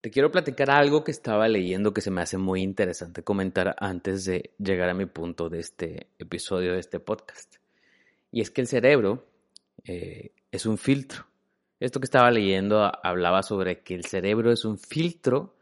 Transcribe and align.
Te 0.00 0.12
quiero 0.12 0.30
platicar 0.30 0.70
algo 0.70 1.02
que 1.02 1.10
estaba 1.10 1.48
leyendo 1.48 1.92
que 1.92 2.02
se 2.02 2.12
me 2.12 2.20
hace 2.22 2.38
muy 2.38 2.62
interesante 2.62 3.24
comentar 3.24 3.74
antes 3.80 4.24
de 4.26 4.52
llegar 4.56 4.88
a 4.88 4.94
mi 4.94 5.06
punto 5.06 5.48
de 5.48 5.58
este 5.58 6.06
episodio 6.20 6.74
de 6.74 6.78
este 6.78 7.00
podcast. 7.00 7.56
Y 8.30 8.40
es 8.40 8.52
que 8.52 8.60
el 8.60 8.68
cerebro 8.68 9.26
eh, 9.84 10.30
es 10.52 10.66
un 10.66 10.78
filtro. 10.78 11.26
Esto 11.80 11.98
que 11.98 12.04
estaba 12.04 12.30
leyendo 12.30 12.92
hablaba 13.02 13.42
sobre 13.42 13.82
que 13.82 13.96
el 13.96 14.04
cerebro 14.04 14.52
es 14.52 14.64
un 14.64 14.78
filtro 14.78 15.56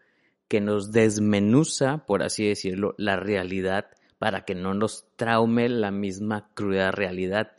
que 0.49 0.61
nos 0.61 0.93
desmenuza, 0.93 2.05
por 2.05 2.23
así 2.23 2.47
decirlo, 2.47 2.95
la 2.99 3.17
realidad 3.17 3.87
para 4.19 4.45
que 4.45 4.55
no 4.55 4.75
nos 4.75 5.07
traume 5.17 5.71
la 5.71 5.91
misma 5.91 6.51
cruda 6.53 6.91
realidad. 6.91 7.53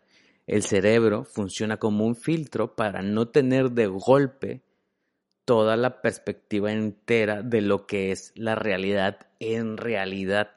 El 0.46 0.62
cerebro 0.62 1.23
funciona 1.23 1.77
como 1.77 2.05
un 2.05 2.16
filtro 2.16 2.76
para 2.76 3.02
no 3.02 3.30
tener 3.30 3.71
de 3.71 3.88
golpe 3.88 4.62
toda 5.47 5.77
la 5.77 6.01
perspectiva 6.01 6.73
entera 6.73 7.41
de 7.41 7.61
lo 7.61 7.87
que 7.87 8.11
es 8.11 8.33
la 8.35 8.55
realidad 8.55 9.27
en 9.39 9.77
realidad. 9.77 10.51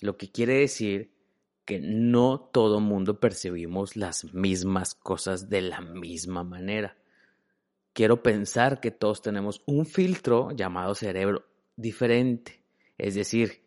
Lo 0.00 0.16
que 0.16 0.30
quiere 0.30 0.54
decir 0.60 1.10
que 1.64 1.80
no 1.80 2.38
todo 2.38 2.78
mundo 2.78 3.18
percibimos 3.18 3.96
las 3.96 4.32
mismas 4.32 4.94
cosas 4.94 5.50
de 5.50 5.62
la 5.62 5.80
misma 5.80 6.44
manera. 6.44 6.96
Quiero 7.92 8.22
pensar 8.22 8.78
que 8.78 8.92
todos 8.92 9.20
tenemos 9.20 9.64
un 9.66 9.84
filtro 9.84 10.52
llamado 10.52 10.94
cerebro 10.94 11.46
diferente. 11.74 12.62
Es 12.96 13.16
decir, 13.16 13.64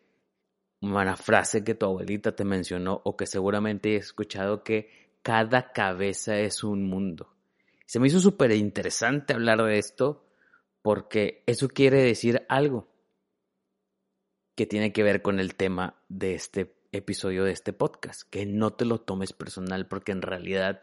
una 0.80 1.14
frase 1.18 1.62
que 1.62 1.74
tu 1.74 1.84
abuelita 1.84 2.34
te 2.34 2.44
mencionó 2.46 3.02
o 3.04 3.18
que 3.18 3.26
seguramente 3.26 3.92
he 3.92 3.96
escuchado 3.96 4.64
que 4.64 5.10
cada 5.20 5.72
cabeza 5.72 6.38
es 6.38 6.64
un 6.64 6.88
mundo. 6.88 7.34
Se 7.84 8.00
me 8.00 8.06
hizo 8.06 8.18
súper 8.18 8.52
interesante 8.52 9.34
hablar 9.34 9.62
de 9.62 9.76
esto 9.76 10.24
porque 10.88 11.42
eso 11.44 11.68
quiere 11.68 12.02
decir 12.02 12.46
algo 12.48 12.88
que 14.54 14.64
tiene 14.64 14.90
que 14.90 15.02
ver 15.02 15.20
con 15.20 15.38
el 15.38 15.54
tema 15.54 16.02
de 16.08 16.34
este 16.34 16.78
episodio 16.92 17.44
de 17.44 17.52
este 17.52 17.74
podcast, 17.74 18.22
que 18.30 18.46
no 18.46 18.72
te 18.72 18.86
lo 18.86 18.98
tomes 18.98 19.34
personal 19.34 19.86
porque 19.86 20.12
en 20.12 20.22
realidad, 20.22 20.80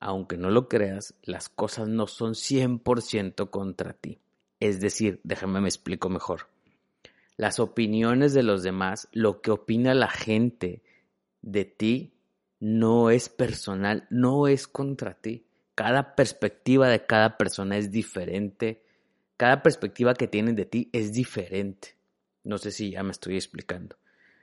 aunque 0.00 0.38
no 0.38 0.48
lo 0.48 0.68
creas, 0.68 1.12
las 1.22 1.50
cosas 1.50 1.86
no 1.86 2.06
son 2.06 2.32
100% 2.32 3.50
contra 3.50 3.92
ti. 3.92 4.22
Es 4.58 4.80
decir, 4.80 5.20
déjame 5.22 5.60
me 5.60 5.68
explico 5.68 6.08
mejor. 6.08 6.48
Las 7.36 7.60
opiniones 7.60 8.32
de 8.32 8.42
los 8.42 8.62
demás, 8.62 9.06
lo 9.12 9.42
que 9.42 9.50
opina 9.50 9.92
la 9.92 10.08
gente 10.08 10.82
de 11.42 11.66
ti, 11.66 12.14
no 12.58 13.10
es 13.10 13.28
personal, 13.28 14.06
no 14.08 14.48
es 14.48 14.66
contra 14.66 15.12
ti. 15.12 15.44
Cada 15.74 16.14
perspectiva 16.14 16.88
de 16.88 17.04
cada 17.04 17.36
persona 17.36 17.76
es 17.76 17.90
diferente 17.90 18.85
cada 19.36 19.62
perspectiva 19.62 20.14
que 20.14 20.28
tienen 20.28 20.56
de 20.56 20.66
ti 20.66 20.90
es 20.92 21.12
diferente. 21.12 21.96
No 22.44 22.58
sé 22.58 22.70
si 22.70 22.92
ya 22.92 23.02
me 23.02 23.10
estoy 23.10 23.34
explicando. 23.34 23.96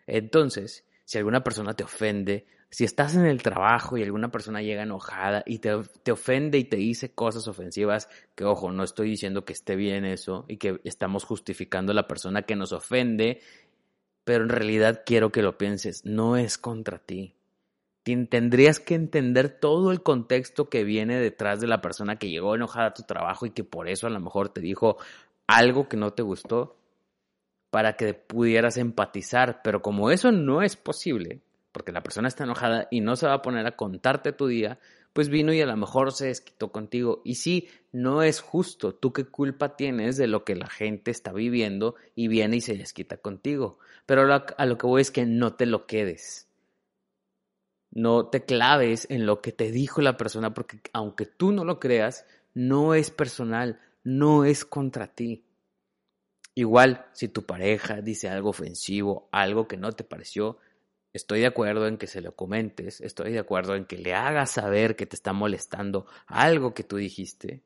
Entonces, 0.08 0.85
si 1.05 1.17
alguna 1.17 1.44
persona 1.44 1.73
te 1.73 1.83
ofende, 1.83 2.45
si 2.69 2.83
estás 2.83 3.16
en 3.16 3.25
el 3.25 3.41
trabajo 3.41 3.97
y 3.97 4.03
alguna 4.03 4.31
persona 4.31 4.62
llega 4.62 4.84
enojada 4.84 5.44
y 5.45 5.59
te, 5.59 5.72
te, 6.03 6.12
ofende 6.12 6.57
y 6.57 6.66
te 6.66 6.78
dice 6.78 7.13
cosas 7.13 7.47
ofensivas, 7.47 8.09
que 8.35 8.45
ojo, 8.45 8.72
no 8.72 8.84
estoy 8.84 9.09
diciendo 9.09 9.45
que 9.45 9.53
esté 9.53 9.75
bien 9.75 10.06
eso 10.06 10.45
y 10.47 10.57
que 10.57 10.81
estamos 10.84 11.23
justificando 11.23 11.91
a 11.91 11.96
la 11.96 12.07
persona 12.07 12.41
que 12.41 12.56
nos 12.56 12.73
ofende, 12.73 13.41
pero 14.23 14.44
en 14.44 14.50
realidad 14.50 15.03
quiero 15.06 15.31
que 15.31 15.41
lo 15.41 15.57
pienses, 15.57 16.03
no 16.06 16.35
es 16.38 16.57
contra 16.57 17.00
ti 17.00 17.35
tendrías 18.03 18.80
que 18.80 18.96
entender 18.96 19.50
todo 19.50 19.91
el 19.91 20.03
contexto 20.03 20.69
que 20.69 20.84
viene 20.84 21.19
detrás 21.19 21.62
de 21.62 21.68
la 21.68 21.81
persona 21.81 22.18
que 22.18 22.30
llegó 22.30 22.56
enojada 22.56 22.88
a 22.88 22.94
tu 22.94 23.03
trabajo 23.03 23.46
y 23.46 23.52
que 23.52 23.64
por 23.64 23.88
eso 23.88 24.08
a 24.08 24.09
lo 24.09 24.19
mejor 24.19 24.50
te 24.50 24.62
dijo 24.62 24.97
algo 25.47 25.88
que 25.88 25.97
no 25.97 26.12
te 26.12 26.22
gustó 26.22 26.75
para 27.69 27.96
que 27.96 28.14
pudieras 28.14 28.78
empatizar. 28.78 29.62
Pero 29.64 29.81
como 29.81 30.12
eso 30.12 30.31
no 30.34 30.62
es 30.62 30.75
posible, 30.75 31.41
porque 31.72 31.94
la 31.94 32.03
persona 32.03 32.28
está 32.28 32.44
enojada 32.44 32.88
y 32.91 33.00
no 33.00 33.16
se 33.16 33.28
va 33.28 33.36
a 33.36 33.41
poner 33.41 33.66
a 33.66 33.78
contarte 33.78 34.34
tu 34.34 34.47
día, 34.47 34.80
pues 35.14 35.30
vino 35.30 35.53
y 35.53 35.62
a 35.62 35.66
lo 35.66 35.78
mejor 35.78 36.12
se 36.12 36.28
desquitó 36.28 36.74
contigo. 36.74 37.22
Y 37.24 37.35
sí, 37.35 37.70
no 37.94 38.22
es 38.22 38.41
justo. 38.41 38.94
¿Tú 38.94 39.14
qué 39.14 39.24
culpa 39.24 39.78
tienes 39.78 40.18
de 40.18 40.28
lo 40.28 40.44
que 40.44 40.56
la 40.56 40.68
gente 40.68 41.09
está 41.09 41.31
viviendo 41.31 41.96
y 42.16 42.28
viene 42.28 42.58
y 42.58 42.62
se 42.62 42.75
desquita 42.75 43.16
contigo? 43.16 43.80
Pero 44.06 44.24
a 44.34 44.66
lo 44.66 44.78
que 44.78 44.88
voy 44.88 45.02
es 45.02 45.12
que 45.12 45.25
no 45.25 45.53
te 45.53 45.66
lo 45.66 45.85
quedes 45.85 46.50
no 47.93 48.27
te 48.27 48.43
claves 48.43 49.07
en 49.09 49.25
lo 49.25 49.41
que 49.41 49.51
te 49.51 49.71
dijo 49.71 50.01
la 50.01 50.17
persona, 50.17 50.53
porque 50.53 50.79
aunque 50.93 51.25
tú 51.25 51.51
no 51.51 51.63
lo 51.63 51.79
creas, 51.79 52.25
no 52.53 52.95
es 52.95 53.11
personal, 53.11 53.79
no 54.03 54.45
es 54.45 54.65
contra 54.65 55.07
ti. 55.07 55.45
Igual, 56.55 57.05
si 57.13 57.27
tu 57.27 57.45
pareja 57.45 58.01
dice 58.01 58.29
algo 58.29 58.49
ofensivo, 58.49 59.29
algo 59.31 59.67
que 59.67 59.77
no 59.77 59.91
te 59.91 60.03
pareció, 60.03 60.57
estoy 61.13 61.41
de 61.41 61.47
acuerdo 61.47 61.87
en 61.87 61.97
que 61.97 62.07
se 62.07 62.21
lo 62.21 62.35
comentes, 62.35 62.99
estoy 63.01 63.31
de 63.31 63.39
acuerdo 63.39 63.75
en 63.75 63.85
que 63.85 63.97
le 63.97 64.13
hagas 64.13 64.51
saber 64.51 64.95
que 64.95 65.05
te 65.05 65.15
está 65.15 65.33
molestando 65.33 66.07
algo 66.27 66.73
que 66.73 66.83
tú 66.83 66.97
dijiste, 66.97 67.63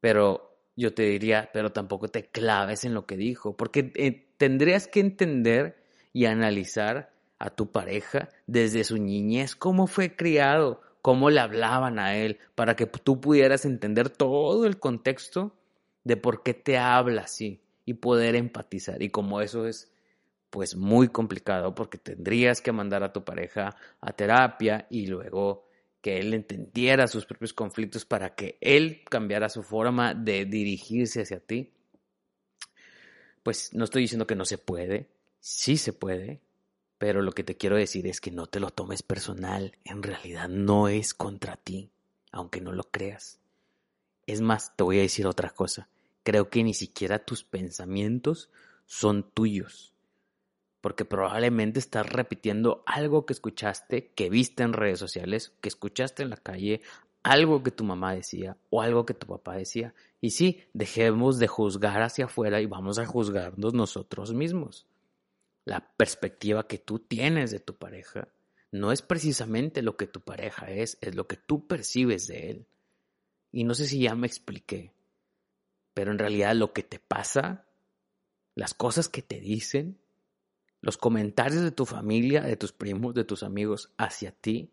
pero 0.00 0.58
yo 0.74 0.94
te 0.94 1.02
diría, 1.02 1.50
pero 1.52 1.70
tampoco 1.70 2.08
te 2.08 2.26
claves 2.30 2.84
en 2.84 2.94
lo 2.94 3.06
que 3.06 3.16
dijo, 3.16 3.56
porque 3.56 3.92
eh, 3.94 4.32
tendrías 4.38 4.88
que 4.88 5.00
entender 5.00 5.82
y 6.12 6.24
analizar 6.24 7.12
a 7.42 7.50
tu 7.50 7.72
pareja 7.72 8.28
desde 8.46 8.84
su 8.84 8.98
niñez, 8.98 9.56
cómo 9.56 9.88
fue 9.88 10.14
criado, 10.14 10.80
cómo 11.02 11.28
le 11.28 11.40
hablaban 11.40 11.98
a 11.98 12.16
él, 12.16 12.38
para 12.54 12.76
que 12.76 12.86
tú 12.86 13.20
pudieras 13.20 13.64
entender 13.64 14.10
todo 14.10 14.64
el 14.64 14.78
contexto 14.78 15.56
de 16.04 16.16
por 16.16 16.44
qué 16.44 16.54
te 16.54 16.78
habla 16.78 17.22
así 17.22 17.60
y 17.84 17.94
poder 17.94 18.36
empatizar. 18.36 19.02
Y 19.02 19.10
como 19.10 19.40
eso 19.40 19.66
es 19.66 19.90
pues 20.50 20.76
muy 20.76 21.08
complicado 21.08 21.74
porque 21.74 21.98
tendrías 21.98 22.60
que 22.60 22.70
mandar 22.70 23.02
a 23.02 23.12
tu 23.12 23.24
pareja 23.24 23.74
a 24.00 24.12
terapia 24.12 24.86
y 24.88 25.06
luego 25.08 25.66
que 26.00 26.18
él 26.18 26.34
entendiera 26.34 27.08
sus 27.08 27.26
propios 27.26 27.52
conflictos 27.52 28.04
para 28.04 28.36
que 28.36 28.56
él 28.60 29.02
cambiara 29.10 29.48
su 29.48 29.64
forma 29.64 30.14
de 30.14 30.44
dirigirse 30.44 31.22
hacia 31.22 31.40
ti. 31.40 31.72
Pues 33.42 33.74
no 33.74 33.82
estoy 33.82 34.02
diciendo 34.02 34.28
que 34.28 34.36
no 34.36 34.44
se 34.44 34.58
puede, 34.58 35.08
sí 35.40 35.76
se 35.76 35.92
puede, 35.92 36.40
pero 37.02 37.20
lo 37.20 37.32
que 37.32 37.42
te 37.42 37.56
quiero 37.56 37.74
decir 37.74 38.06
es 38.06 38.20
que 38.20 38.30
no 38.30 38.46
te 38.46 38.60
lo 38.60 38.70
tomes 38.70 39.02
personal. 39.02 39.76
En 39.82 40.04
realidad 40.04 40.48
no 40.48 40.86
es 40.86 41.14
contra 41.14 41.56
ti, 41.56 41.90
aunque 42.30 42.60
no 42.60 42.70
lo 42.70 42.84
creas. 42.84 43.40
Es 44.24 44.40
más, 44.40 44.76
te 44.76 44.84
voy 44.84 45.00
a 45.00 45.02
decir 45.02 45.26
otra 45.26 45.50
cosa. 45.50 45.88
Creo 46.22 46.48
que 46.48 46.62
ni 46.62 46.74
siquiera 46.74 47.18
tus 47.18 47.42
pensamientos 47.42 48.50
son 48.86 49.28
tuyos. 49.34 49.94
Porque 50.80 51.04
probablemente 51.04 51.80
estás 51.80 52.08
repitiendo 52.08 52.84
algo 52.86 53.26
que 53.26 53.32
escuchaste, 53.32 54.12
que 54.14 54.30
viste 54.30 54.62
en 54.62 54.72
redes 54.72 55.00
sociales, 55.00 55.54
que 55.60 55.70
escuchaste 55.70 56.22
en 56.22 56.30
la 56.30 56.36
calle, 56.36 56.82
algo 57.24 57.64
que 57.64 57.72
tu 57.72 57.82
mamá 57.82 58.14
decía 58.14 58.58
o 58.70 58.80
algo 58.80 59.06
que 59.06 59.14
tu 59.14 59.26
papá 59.26 59.56
decía. 59.56 59.92
Y 60.20 60.30
sí, 60.30 60.62
dejemos 60.72 61.40
de 61.40 61.48
juzgar 61.48 62.00
hacia 62.00 62.26
afuera 62.26 62.60
y 62.60 62.66
vamos 62.66 63.00
a 63.00 63.06
juzgarnos 63.06 63.74
nosotros 63.74 64.32
mismos 64.34 64.86
la 65.64 65.94
perspectiva 65.96 66.66
que 66.66 66.78
tú 66.78 66.98
tienes 66.98 67.50
de 67.50 67.60
tu 67.60 67.76
pareja 67.76 68.28
no 68.72 68.90
es 68.90 69.02
precisamente 69.02 69.82
lo 69.82 69.96
que 69.96 70.06
tu 70.06 70.20
pareja 70.22 70.70
es, 70.70 70.98
es 71.00 71.14
lo 71.14 71.26
que 71.26 71.36
tú 71.36 71.66
percibes 71.66 72.26
de 72.26 72.50
él. 72.50 72.66
Y 73.52 73.64
no 73.64 73.74
sé 73.74 73.86
si 73.86 74.00
ya 74.00 74.14
me 74.14 74.26
expliqué, 74.26 74.94
pero 75.92 76.10
en 76.10 76.18
realidad 76.18 76.54
lo 76.56 76.72
que 76.72 76.82
te 76.82 76.98
pasa, 76.98 77.66
las 78.54 78.72
cosas 78.72 79.08
que 79.08 79.20
te 79.20 79.40
dicen, 79.40 79.98
los 80.80 80.96
comentarios 80.96 81.62
de 81.62 81.70
tu 81.70 81.84
familia, 81.84 82.40
de 82.40 82.56
tus 82.56 82.72
primos, 82.72 83.14
de 83.14 83.24
tus 83.24 83.42
amigos 83.42 83.92
hacia 83.98 84.32
ti, 84.32 84.72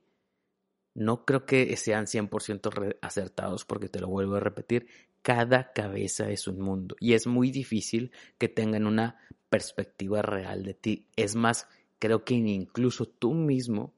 no 0.95 1.25
creo 1.25 1.45
que 1.45 1.75
sean 1.77 2.05
100% 2.05 2.97
acertados 3.01 3.65
porque 3.65 3.89
te 3.89 3.99
lo 3.99 4.07
vuelvo 4.07 4.35
a 4.35 4.39
repetir, 4.39 4.87
cada 5.21 5.73
cabeza 5.73 6.29
es 6.29 6.47
un 6.47 6.61
mundo 6.61 6.95
y 6.99 7.13
es 7.13 7.27
muy 7.27 7.51
difícil 7.51 8.11
que 8.37 8.47
tengan 8.47 8.87
una 8.87 9.19
perspectiva 9.49 10.21
real 10.21 10.63
de 10.63 10.73
ti. 10.73 11.07
Es 11.15 11.35
más, 11.35 11.67
creo 11.99 12.23
que 12.23 12.35
incluso 12.35 13.05
tú 13.05 13.33
mismo 13.33 13.93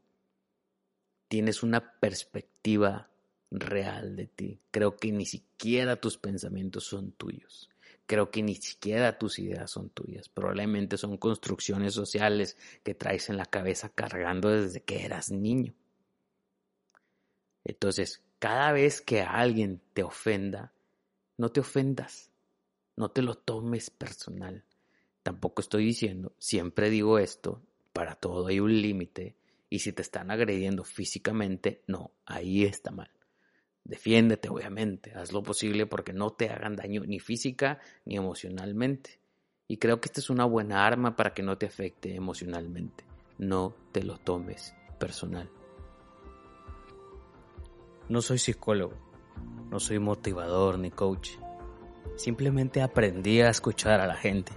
tienes 1.27 1.63
una 1.63 1.99
perspectiva 1.99 3.09
real 3.51 4.15
de 4.15 4.27
ti. 4.27 4.59
Creo 4.71 4.97
que 4.97 5.11
ni 5.11 5.25
siquiera 5.25 5.95
tus 5.97 6.17
pensamientos 6.17 6.85
son 6.85 7.11
tuyos. 7.11 7.69
creo 8.07 8.29
que 8.29 8.43
ni 8.43 8.55
siquiera 8.55 9.17
tus 9.17 9.39
ideas 9.39 9.71
son 9.71 9.89
tuyas. 9.89 10.27
Probablemente 10.27 10.97
son 10.97 11.15
construcciones 11.17 11.93
sociales 11.93 12.57
que 12.83 12.93
traes 12.93 13.29
en 13.29 13.37
la 13.37 13.45
cabeza 13.45 13.87
cargando 13.87 14.49
desde 14.49 14.83
que 14.83 15.05
eras 15.05 15.31
niño. 15.31 15.73
Entonces, 17.63 18.21
cada 18.39 18.73
vez 18.73 19.01
que 19.01 19.21
alguien 19.21 19.81
te 19.93 20.03
ofenda, 20.03 20.73
no 21.37 21.49
te 21.49 21.61
ofendas, 21.61 22.31
no 22.97 23.09
te 23.11 23.21
lo 23.21 23.35
tomes 23.35 23.89
personal. 23.89 24.65
Tampoco 25.23 25.61
estoy 25.61 25.85
diciendo, 25.85 26.33
siempre 26.37 26.89
digo 26.89 27.19
esto, 27.19 27.61
para 27.93 28.15
todo 28.15 28.47
hay 28.47 28.59
un 28.59 28.81
límite 28.81 29.35
y 29.69 29.79
si 29.79 29.93
te 29.93 30.01
están 30.01 30.31
agrediendo 30.31 30.83
físicamente, 30.83 31.83
no, 31.87 32.11
ahí 32.25 32.63
está 32.63 32.91
mal. 32.91 33.09
Defiéndete, 33.83 34.49
obviamente, 34.49 35.13
haz 35.15 35.31
lo 35.31 35.43
posible 35.43 35.85
porque 35.85 36.13
no 36.13 36.31
te 36.31 36.49
hagan 36.49 36.75
daño 36.75 37.03
ni 37.05 37.19
física 37.19 37.79
ni 38.05 38.15
emocionalmente. 38.15 39.19
Y 39.67 39.77
creo 39.77 40.01
que 40.01 40.07
esta 40.07 40.19
es 40.19 40.29
una 40.29 40.45
buena 40.45 40.85
arma 40.85 41.15
para 41.15 41.33
que 41.33 41.43
no 41.43 41.57
te 41.57 41.65
afecte 41.65 42.15
emocionalmente. 42.15 43.05
No 43.37 43.73
te 43.91 44.03
lo 44.03 44.17
tomes 44.17 44.75
personal. 44.99 45.49
No 48.09 48.21
soy 48.21 48.37
psicólogo, 48.37 48.93
no 49.69 49.79
soy 49.79 49.99
motivador 49.99 50.77
ni 50.77 50.91
coach. 50.91 51.31
Simplemente 52.17 52.81
aprendí 52.81 53.39
a 53.41 53.49
escuchar 53.49 54.01
a 54.01 54.07
la 54.07 54.15
gente. 54.15 54.51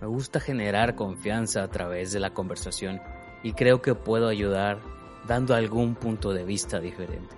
Me 0.00 0.06
gusta 0.06 0.40
generar 0.40 0.94
confianza 0.94 1.62
a 1.62 1.68
través 1.68 2.10
de 2.10 2.20
la 2.20 2.32
conversación 2.32 3.02
y 3.42 3.52
creo 3.52 3.82
que 3.82 3.94
puedo 3.94 4.28
ayudar 4.28 4.78
dando 5.26 5.54
algún 5.54 5.94
punto 5.94 6.32
de 6.32 6.42
vista 6.44 6.80
diferente. 6.80 7.36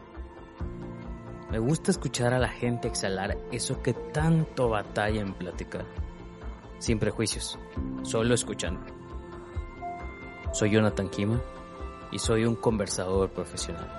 Me 1.51 1.59
gusta 1.59 1.91
escuchar 1.91 2.33
a 2.33 2.39
la 2.39 2.49
gente 2.49 2.87
exhalar 2.87 3.37
eso 3.51 3.83
que 3.83 3.93
tanto 3.93 4.69
batalla 4.69 5.21
en 5.21 5.35
platicar, 5.35 5.85
sin 6.79 7.01
prejuicios, 7.01 7.59
solo 8.03 8.33
escuchando. 8.33 8.81
Soy 10.53 10.71
Jonathan 10.71 11.09
Kima 11.09 11.41
y 12.13 12.21
soy 12.21 12.45
un 12.45 12.55
conversador 12.55 13.31
profesional. 13.31 13.91